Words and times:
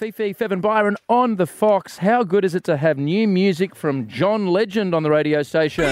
Fifi, 0.00 0.32
Fev 0.32 0.50
and 0.50 0.62
Byron 0.62 0.96
on 1.10 1.36
the 1.36 1.46
Fox. 1.46 1.98
How 1.98 2.22
good 2.22 2.42
is 2.42 2.54
it 2.54 2.64
to 2.64 2.78
have 2.78 2.96
new 2.96 3.28
music 3.28 3.76
from 3.76 4.08
John 4.08 4.46
Legend 4.46 4.94
on 4.94 5.02
the 5.02 5.10
radio 5.10 5.42
station? 5.42 5.84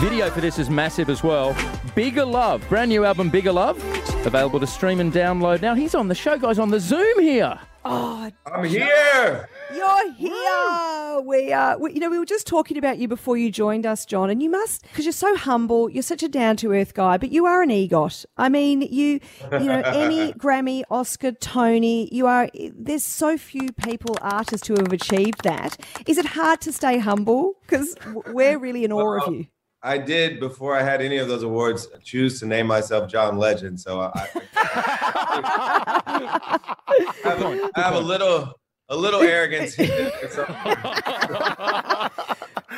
Video 0.00 0.28
for 0.28 0.42
this 0.42 0.58
is 0.58 0.68
massive 0.68 1.08
as 1.08 1.22
well. 1.22 1.56
Bigger 1.94 2.26
Love, 2.26 2.62
brand 2.68 2.90
new 2.90 3.06
album 3.06 3.30
Bigger 3.30 3.52
Love, 3.52 3.82
available 4.26 4.60
to 4.60 4.66
stream 4.66 5.00
and 5.00 5.10
download. 5.10 5.62
Now 5.62 5.74
he's 5.74 5.94
on 5.94 6.08
the 6.08 6.14
show, 6.14 6.36
guys, 6.36 6.58
on 6.58 6.68
the 6.68 6.78
Zoom 6.78 7.20
here. 7.20 7.58
Oh, 7.86 8.30
I'm 8.44 8.64
here. 8.64 9.48
you're 9.74 10.12
here. 10.12 11.01
We, 11.20 11.52
uh, 11.52 11.76
we, 11.78 11.92
you 11.92 12.00
know, 12.00 12.10
we 12.10 12.18
were 12.18 12.24
just 12.24 12.46
talking 12.46 12.78
about 12.78 12.98
you 12.98 13.08
before 13.08 13.36
you 13.36 13.50
joined 13.50 13.86
us, 13.86 14.06
John, 14.06 14.30
and 14.30 14.42
you 14.42 14.50
must, 14.50 14.82
because 14.82 15.04
you're 15.04 15.12
so 15.12 15.36
humble, 15.36 15.90
you're 15.90 16.02
such 16.02 16.22
a 16.22 16.28
down 16.28 16.56
to 16.58 16.72
earth 16.72 16.94
guy, 16.94 17.18
but 17.18 17.30
you 17.30 17.46
are 17.46 17.62
an 17.62 17.70
EGOT. 17.70 18.24
I 18.36 18.48
mean, 18.48 18.82
you, 18.82 19.20
you 19.52 19.66
know, 19.66 19.82
Emmy, 19.84 20.32
Grammy, 20.34 20.82
Oscar, 20.90 21.32
Tony, 21.32 22.08
you 22.12 22.26
are, 22.26 22.48
there's 22.74 23.04
so 23.04 23.36
few 23.36 23.72
people, 23.72 24.16
artists 24.20 24.66
who 24.66 24.74
have 24.74 24.92
achieved 24.92 25.42
that. 25.44 25.76
Is 26.06 26.18
it 26.18 26.26
hard 26.26 26.60
to 26.62 26.72
stay 26.72 26.98
humble? 26.98 27.54
Because 27.62 27.96
we're 28.28 28.58
really 28.58 28.84
in 28.84 28.92
awe 28.92 29.26
of 29.26 29.34
you. 29.34 29.46
I 29.82 29.98
did 29.98 30.38
before 30.38 30.78
I 30.78 30.82
had 30.82 31.02
any 31.02 31.18
of 31.18 31.26
those 31.26 31.42
awards 31.42 31.88
choose 32.04 32.38
to 32.38 32.46
name 32.46 32.68
myself 32.68 33.10
John 33.10 33.36
Legend. 33.36 33.80
So 33.80 34.00
I, 34.00 34.28
I, 34.54 36.58
have, 37.24 37.42
a, 37.42 37.70
I 37.74 37.80
have 37.80 37.96
a 37.96 38.00
little 38.00 38.54
a 38.92 38.96
little 38.96 39.22
arrogance. 39.22 39.76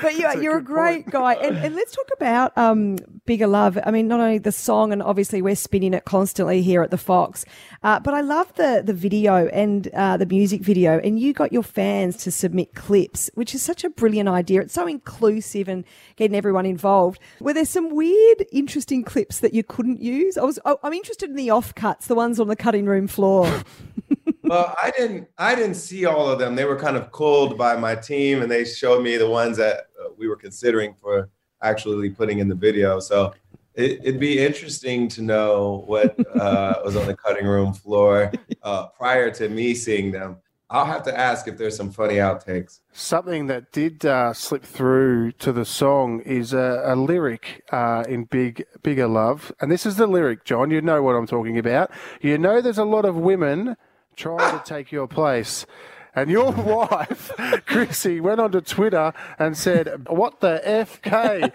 But 0.03 0.19
you, 0.19 0.43
you're 0.43 0.59
a 0.59 0.63
great 0.63 1.07
guy. 1.09 1.35
And, 1.35 1.57
and 1.57 1.75
let's 1.75 1.93
talk 1.93 2.09
about 2.17 2.57
um, 2.59 2.99
Bigger 3.25 3.47
Love. 3.47 3.79
I 3.87 3.91
mean, 3.91 4.07
not 4.07 4.21
only 4.21 4.39
the 4.39 4.53
song, 4.53 4.93
and 4.93 5.03
obviously 5.03 5.41
we're 5.41 5.57
spinning 5.57 5.95
it 5.95 6.05
constantly 6.05 6.63
here 6.63 6.83
at 6.83 6.91
the 6.91 6.99
Fox, 6.99 7.45
uh, 7.83 8.01
but 8.01 8.13
I 8.13 8.21
love 8.21 8.53
the, 8.55 8.83
the 8.85 8.93
video 8.93 9.47
and 9.49 9.89
uh, 9.95 10.17
the 10.19 10.27
music 10.27 10.63
video. 10.63 10.99
And 10.99 11.19
you 11.19 11.33
got 11.33 11.53
your 11.53 11.63
fans 11.63 12.17
to 12.19 12.31
submit 12.31 12.75
clips, 12.75 13.31
which 13.35 13.55
is 13.55 13.63
such 13.63 13.83
a 13.85 13.89
brilliant 13.89 14.29
idea. 14.29 14.61
It's 14.63 14.75
so 14.75 14.87
inclusive 14.87 15.69
and 15.69 15.85
getting 16.17 16.37
everyone 16.37 16.67
involved. 16.67 17.19
Were 17.41 17.55
there 17.55 17.65
some 17.65 17.95
weird, 17.95 18.45
interesting 18.53 19.05
clips 19.05 19.41
that 19.41 19.55
you 19.55 19.63
couldn't 19.63 20.03
use? 20.03 20.37
I 20.37 20.45
was, 20.45 20.59
I- 20.67 20.77
I'm 20.83 20.93
interested 20.93 21.31
in 21.31 21.37
the 21.37 21.49
offcuts, 21.49 22.09
the 22.09 22.15
ones 22.15 22.39
on 22.39 22.49
the 22.49 22.57
cutting 22.57 22.85
room 22.87 23.07
floor. 23.07 23.63
well, 24.45 24.75
I 24.83 24.91
didn't 24.97 25.29
I 25.39 25.55
didn't 25.55 25.75
see 25.75 26.05
all 26.05 26.29
of 26.29 26.39
them. 26.39 26.55
They 26.55 26.65
were 26.65 26.79
kind 26.79 26.97
of 26.97 27.11
culled 27.13 27.57
by 27.57 27.77
my 27.77 27.95
team, 27.95 28.43
and 28.43 28.51
they 28.51 28.65
showed 28.65 29.03
me 29.03 29.17
the 29.17 29.29
ones 29.29 29.57
that 29.57 29.89
uh, 30.01 30.09
we 30.17 30.29
were 30.29 30.37
considering 30.37 30.95
for 30.95 31.31
actually 31.63 32.11
putting 32.11 32.39
in 32.39 32.49
the 32.49 32.55
video. 32.55 33.01
So 33.01 33.35
it, 33.75 34.01
it'd 34.05 34.21
be 34.21 34.39
interesting 34.39 35.09
to 35.09 35.23
know 35.23 35.85
what 35.87 36.15
uh, 36.37 36.81
was 36.85 36.97
on 36.97 37.07
the 37.07 37.17
cutting 37.17 37.47
room 37.47 37.73
floor 37.73 38.31
uh, 38.63 38.87
prior 38.89 39.31
to 39.33 39.49
me 39.49 39.75
seeing 39.75 40.13
them. 40.13 40.37
I'll 40.71 40.87
have 40.87 41.03
to 41.05 41.17
ask 41.17 41.47
if 41.47 41.57
there's 41.57 41.77
some 41.77 41.91
funny 41.91 42.15
outtakes. 42.15 42.81
Something 42.93 43.47
that 43.47 43.71
did 43.71 44.05
uh, 44.05 44.33
slip 44.33 44.65
through 44.65 45.33
to 45.33 45.53
the 45.53 45.65
song 45.65 46.21
is 46.21 46.53
a, 46.53 46.83
a 46.85 46.97
lyric 46.97 47.63
uh, 47.71 48.05
in 48.09 48.25
Big 48.25 48.65
Bigger 48.83 49.07
Love, 49.07 49.53
and 49.61 49.71
this 49.71 49.87
is 49.87 49.97
the 49.97 50.07
lyric, 50.07 50.45
John. 50.45 50.71
You 50.71 50.81
know 50.81 51.03
what 51.03 51.15
I'm 51.15 51.27
talking 51.27 51.59
about. 51.59 51.91
You 52.21 52.39
know, 52.39 52.61
there's 52.61 52.79
a 52.79 52.85
lot 52.85 53.05
of 53.05 53.17
women 53.17 53.77
trying 54.17 54.59
to 54.59 54.65
take 54.65 54.93
your 54.93 55.07
place. 55.07 55.67
And 56.17 56.31
your 56.31 56.53
wife, 56.53 57.33
Chrissy, 57.67 58.21
went 58.21 58.41
onto 58.41 58.61
Twitter 58.61 59.13
and 59.39 59.57
said, 59.57 60.09
"What 60.09 60.41
the 60.41 60.63
FK?" 60.65 61.51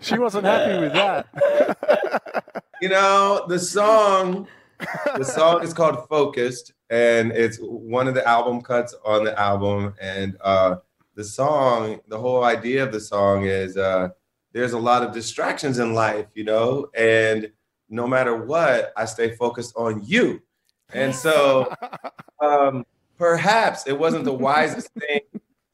she 0.02 0.18
wasn't 0.18 0.44
happy 0.44 0.80
with 0.80 0.92
that. 0.92 2.50
You 2.82 2.90
know, 2.90 3.46
the 3.48 3.58
song, 3.58 4.46
the 5.16 5.24
song 5.24 5.62
is 5.62 5.72
called 5.72 6.06
Focused, 6.06 6.74
and 6.90 7.32
it's 7.32 7.56
one 7.58 8.08
of 8.08 8.14
the 8.14 8.26
album 8.28 8.60
cuts 8.60 8.94
on 9.06 9.24
the 9.24 9.40
album. 9.40 9.94
And 10.02 10.36
uh, 10.42 10.76
the 11.14 11.24
song, 11.24 12.00
the 12.08 12.18
whole 12.18 12.44
idea 12.44 12.82
of 12.82 12.92
the 12.92 13.00
song 13.00 13.46
is 13.46 13.78
uh, 13.78 14.10
there's 14.52 14.72
a 14.72 14.78
lot 14.78 15.02
of 15.02 15.14
distractions 15.14 15.78
in 15.78 15.94
life, 15.94 16.26
you 16.34 16.44
know, 16.44 16.90
and 16.94 17.50
no 17.88 18.06
matter 18.06 18.36
what, 18.36 18.92
I 18.96 19.04
stay 19.04 19.34
focused 19.34 19.74
on 19.76 20.02
you. 20.04 20.42
And 20.92 21.14
so 21.14 21.72
um, 22.40 22.84
perhaps 23.18 23.86
it 23.86 23.98
wasn't 23.98 24.24
the 24.24 24.32
wisest 24.48 24.90
thing 24.94 25.20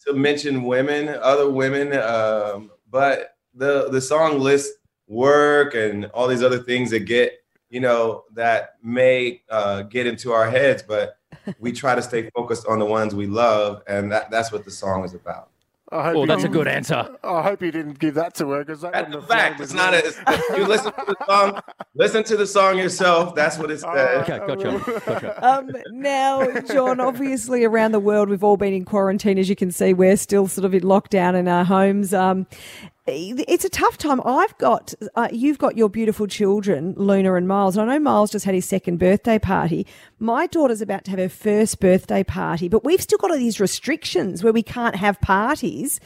to 0.06 0.12
mention 0.15 0.65
women, 0.65 1.09
other 1.09 1.50
women, 1.50 1.93
um, 1.94 2.71
but 2.91 3.37
the 3.54 3.88
the 3.91 4.00
song 4.00 4.41
lists 4.41 4.78
work 5.09 5.75
and 5.75 6.06
all 6.06 6.28
these 6.28 6.43
other 6.43 6.60
things 6.60 6.91
that 6.91 7.00
get 7.00 7.41
you 7.69 7.81
know 7.81 8.25
that 8.32 8.77
may 8.82 9.42
uh, 9.48 9.82
get 9.82 10.06
into 10.06 10.32
our 10.32 10.50
heads, 10.50 10.82
but 10.82 11.19
we 11.59 11.72
try 11.72 11.94
to 11.94 12.03
stay 12.03 12.31
focused 12.34 12.66
on 12.66 12.78
the 12.78 12.84
ones 12.84 13.15
we 13.15 13.27
love, 13.27 13.82
and 13.87 14.10
that, 14.12 14.31
that's 14.31 14.53
what 14.53 14.65
the 14.65 14.71
song 14.71 15.04
is 15.04 15.15
about. 15.15 15.50
I 15.93 16.05
hope 16.05 16.15
Well, 16.15 16.21
you 16.23 16.27
that's 16.28 16.39
a 16.41 16.43
didn't- 16.47 16.53
good 16.55 16.69
answer. 16.69 17.09
I 17.25 17.43
hope 17.43 17.62
you 17.62 17.73
didn't 17.73 17.99
give 17.99 18.15
that 18.15 18.34
to 18.37 18.49
her 18.51 18.61
because 18.65 18.81
that 18.83 18.93
That's 18.93 19.06
wouldn't 19.09 19.27
the 19.28 19.34
fact. 19.34 19.61
It's 19.61 19.73
not. 19.73 19.93
me. 19.93 19.99
A, 19.99 20.01
it's- 20.06 20.59
you 20.59 20.65
listen 20.67 20.93
to 20.93 21.05
the 21.06 21.17
song. 21.27 21.61
Listen 21.97 22.23
to 22.25 22.37
the 22.37 22.47
song 22.47 22.78
yourself. 22.78 23.34
That's 23.34 23.59
what 23.59 23.71
it 23.73 23.81
says. 23.81 24.28
Okay, 24.28 24.39
gotcha. 24.47 25.01
gotcha. 25.05 25.45
Um, 25.45 25.73
now, 25.91 26.49
John, 26.61 27.01
obviously 27.01 27.65
around 27.65 27.91
the 27.93 27.99
world, 28.01 28.28
we've 28.28 28.45
all 28.45 28.56
been 28.56 28.73
in 28.73 28.84
quarantine. 28.84 29.37
As 29.39 29.49
you 29.49 29.56
can 29.56 29.73
see, 29.73 29.93
we're 29.93 30.17
still 30.17 30.47
sort 30.47 30.65
of 30.65 30.73
in 30.73 30.83
lockdown 30.83 31.34
in 31.34 31.49
our 31.49 31.65
homes. 31.65 32.15
Um, 32.15 32.47
it's 33.10 33.65
a 33.65 33.69
tough 33.69 33.98
time. 33.98 34.21
I've 34.25 34.56
got, 34.59 34.94
uh, 35.15 35.28
you've 35.32 35.59
got 35.59 35.76
your 35.76 35.88
beautiful 35.88 36.26
children, 36.26 36.94
Luna 36.97 37.34
and 37.34 37.48
Miles. 37.48 37.76
And 37.76 37.91
I 37.91 37.94
know 37.94 38.00
Miles 38.00 38.31
just 38.31 38.44
had 38.44 38.54
his 38.54 38.65
second 38.65 38.98
birthday 38.98 39.38
party. 39.38 39.87
My 40.19 40.47
daughter's 40.47 40.81
about 40.81 41.04
to 41.04 41.10
have 41.10 41.21
her 41.21 41.28
first 41.28 41.81
birthday 41.81 42.25
party, 42.25 42.69
but 42.69 42.84
we've 42.84 43.00
still 43.00 43.19
got 43.19 43.31
all 43.31 43.38
these 43.38 43.60
restrictions 43.60 44.44
where 44.44 44.53
we 44.53 44.62
can't 44.62 44.97
have 44.97 45.21
parties. 45.21 46.00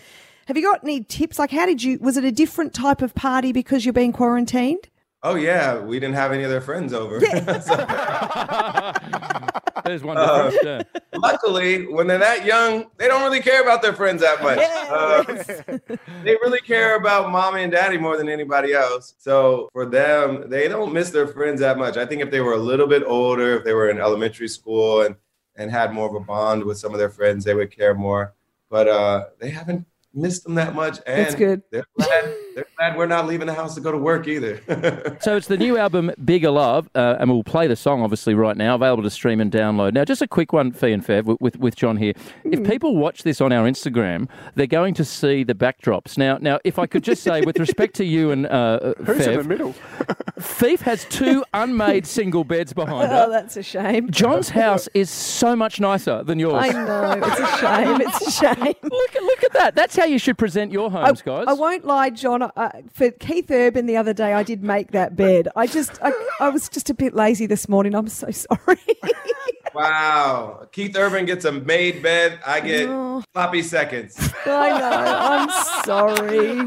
Have 0.46 0.56
you 0.56 0.62
got 0.62 0.82
any 0.82 1.02
tips? 1.02 1.38
Like, 1.38 1.50
how 1.50 1.66
did 1.66 1.82
you, 1.82 1.98
was 2.00 2.16
it 2.16 2.24
a 2.24 2.32
different 2.32 2.74
type 2.74 3.02
of 3.02 3.14
party 3.14 3.52
because 3.52 3.84
you're 3.84 3.92
being 3.92 4.12
quarantined? 4.12 4.88
Oh 5.26 5.36
yeah, 5.36 5.78
we 5.78 5.98
didn't 5.98 6.16
have 6.16 6.32
any 6.32 6.42
of 6.42 6.50
their 6.50 6.60
friends 6.60 6.92
over. 6.92 7.18
There's 9.84 10.02
one 10.02 10.18
Uh, 10.18 10.50
yeah. 10.62 10.82
Luckily, 11.24 11.86
when 11.86 12.06
they're 12.06 12.18
that 12.18 12.44
young, 12.44 12.86
they 12.98 13.08
don't 13.08 13.22
really 13.22 13.40
care 13.40 13.62
about 13.62 13.80
their 13.82 13.94
friends 13.94 14.20
that 14.20 14.42
much. 14.42 14.58
Uh, 14.58 15.96
they 16.24 16.32
really 16.42 16.60
care 16.60 16.96
about 16.96 17.30
mommy 17.30 17.62
and 17.62 17.72
daddy 17.72 17.96
more 17.98 18.16
than 18.16 18.28
anybody 18.28 18.74
else. 18.74 19.14
So 19.18 19.68
for 19.72 19.86
them, 19.86 20.50
they 20.50 20.68
don't 20.68 20.92
miss 20.92 21.10
their 21.10 21.26
friends 21.26 21.60
that 21.60 21.78
much. 21.78 21.96
I 21.96 22.04
think 22.04 22.20
if 22.20 22.30
they 22.30 22.40
were 22.40 22.52
a 22.52 22.58
little 22.58 22.86
bit 22.86 23.02
older, 23.06 23.56
if 23.56 23.64
they 23.64 23.72
were 23.72 23.88
in 23.90 23.98
elementary 23.98 24.48
school 24.48 25.02
and 25.02 25.16
and 25.56 25.70
had 25.70 25.92
more 25.92 26.08
of 26.08 26.14
a 26.14 26.20
bond 26.20 26.64
with 26.64 26.78
some 26.78 26.92
of 26.92 26.98
their 26.98 27.10
friends, 27.10 27.44
they 27.44 27.54
would 27.54 27.70
care 27.70 27.94
more. 27.94 28.34
But 28.70 28.88
uh, 28.88 29.26
they 29.38 29.50
haven't 29.50 29.86
missed 30.12 30.44
them 30.44 30.54
that 30.56 30.74
much, 30.74 30.98
and 31.06 31.24
That's 31.26 31.34
good. 31.34 31.62
They're 31.70 31.86
glad, 31.96 32.34
they're 32.54 32.66
glad 32.76 32.96
we're 32.96 33.06
not 33.06 33.26
leaving 33.26 33.46
the 33.46 33.54
house 33.54 33.74
to 33.74 33.80
go 33.80 33.90
to 33.92 33.98
work 33.98 34.26
either. 34.28 34.60
So 35.20 35.36
it's 35.36 35.46
the 35.46 35.56
new 35.56 35.78
album 35.78 36.10
Bigger 36.24 36.50
Love, 36.50 36.88
uh, 36.94 37.16
and 37.18 37.30
we'll 37.30 37.44
play 37.44 37.66
the 37.66 37.76
song 37.76 38.02
obviously 38.02 38.34
right 38.34 38.56
now, 38.56 38.74
available 38.74 39.02
to 39.04 39.10
stream 39.10 39.40
and 39.40 39.50
download. 39.50 39.92
Now, 39.94 40.04
just 40.04 40.20
a 40.22 40.26
quick 40.28 40.52
one, 40.52 40.70
Fee 40.72 40.92
and 40.92 41.04
Fev, 41.04 41.24
with- 41.24 41.40
with 41.40 41.56
with 41.58 41.76
John 41.76 41.96
here. 41.96 42.12
If 42.44 42.62
people 42.64 42.96
watch 42.96 43.22
this 43.22 43.40
on 43.40 43.52
our 43.52 43.66
Instagram, 43.66 44.28
they're 44.54 44.66
going 44.66 44.92
to 44.94 45.04
see 45.04 45.44
the 45.44 45.54
backdrops. 45.54 46.18
Now, 46.18 46.38
now, 46.40 46.58
if 46.64 46.78
I 46.78 46.86
could 46.86 47.02
just 47.04 47.22
say, 47.22 47.40
with 47.42 47.58
respect 47.58 47.94
to 47.96 48.04
you 48.04 48.30
and 48.32 48.46
uh, 48.46 48.94
Who's 49.04 49.26
in 49.26 49.38
the 49.38 49.44
middle? 49.44 49.74
Fifi 50.54 50.84
has 50.84 51.04
two 51.06 51.44
unmade 51.54 52.06
single 52.06 52.44
beds 52.44 52.72
behind 52.72 53.10
her. 53.10 53.24
Oh, 53.26 53.30
that's 53.30 53.56
a 53.56 53.62
shame. 53.62 54.10
John's 54.10 54.48
house 54.50 54.88
is 54.94 55.10
so 55.10 55.56
much 55.56 55.80
nicer 55.80 56.22
than 56.22 56.38
yours. 56.38 56.54
I 56.54 56.68
know. 56.70 57.12
It's 57.22 57.40
a 57.40 57.56
shame. 57.58 58.00
It's 58.00 58.26
a 58.26 58.30
shame. 58.30 58.74
Look 58.82 59.16
at 59.16 59.22
look 59.22 59.44
at 59.44 59.52
that. 59.54 59.74
That's 59.74 59.96
how 59.96 60.04
you 60.04 60.18
should 60.18 60.38
present 60.38 60.70
your 60.72 60.90
homes, 60.90 61.22
guys. 61.22 61.46
I 61.48 61.52
won't 61.54 61.84
lie, 61.84 62.10
John. 62.10 62.42
Uh, 62.42 62.70
for 62.92 63.10
Keith 63.10 63.50
Urban 63.50 63.86
the 63.86 63.96
other 63.96 64.12
day, 64.12 64.32
I 64.32 64.42
did 64.42 64.62
make 64.62 64.92
that 64.92 65.16
bed. 65.16 65.48
I 65.56 65.66
just, 65.66 65.98
I, 66.02 66.12
I 66.40 66.48
was 66.50 66.68
just 66.68 66.90
a 66.90 66.94
bit 66.94 67.14
lazy 67.14 67.46
this 67.46 67.68
morning. 67.68 67.94
I'm 67.94 68.08
so 68.08 68.30
sorry. 68.30 68.78
wow, 69.74 70.66
Keith 70.72 70.96
Urban 70.96 71.24
gets 71.26 71.44
a 71.44 71.52
made 71.52 72.02
bed. 72.02 72.38
I 72.46 72.60
get 72.60 72.88
Oh. 72.88 73.22
sloppy 73.32 73.62
seconds. 73.62 74.16
I 74.46 74.68
know. 74.78 74.90
I'm 75.30 75.50
sorry. 75.84 76.64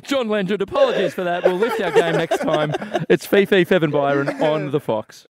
John 0.00 0.28
Legend, 0.28 0.62
apologies 0.62 1.14
for 1.14 1.24
that. 1.24 1.44
We'll 1.44 1.56
lift 1.56 1.80
our 1.80 1.90
game 1.90 2.16
next 2.16 2.38
time. 2.38 2.72
It's 3.08 3.26
Fifi 3.26 3.64
Fev 3.64 3.82
and 3.82 3.92
Byron 3.92 4.28
on 4.42 4.70
the 4.70 4.80
Fox. 4.80 5.26